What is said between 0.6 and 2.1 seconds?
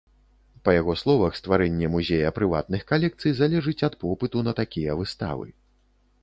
Па яго словах, стварэнне